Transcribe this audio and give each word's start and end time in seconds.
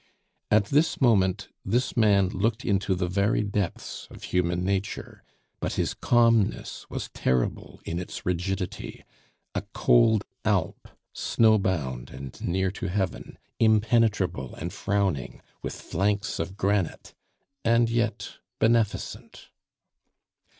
At 0.49 0.65
this 0.65 0.99
moment 0.99 1.49
this 1.63 1.95
man 1.95 2.29
looked 2.29 2.65
into 2.65 2.95
the 2.95 3.07
very 3.07 3.43
depths 3.43 4.07
of 4.09 4.23
human 4.23 4.63
nature, 4.65 5.23
but 5.59 5.73
his 5.73 5.93
calmness 5.93 6.89
was 6.89 7.11
terrible 7.13 7.79
in 7.85 7.99
its 7.99 8.25
rigidity; 8.25 9.05
a 9.53 9.61
cold 9.75 10.23
alp, 10.43 10.87
snow 11.13 11.59
bound 11.59 12.09
and 12.09 12.41
near 12.41 12.71
to 12.71 12.87
heaven, 12.87 13.37
impenetrable 13.59 14.55
and 14.55 14.73
frowning, 14.73 15.39
with 15.61 15.75
flanks 15.79 16.39
of 16.39 16.57
granite, 16.57 17.13
and 17.63 17.87
yet 17.87 18.39
beneficent. 18.57 19.49